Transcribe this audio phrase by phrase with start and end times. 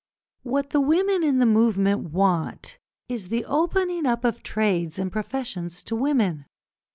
[0.41, 5.83] What the women in the movement want is the opening up of trades and professions
[5.83, 6.45] to women.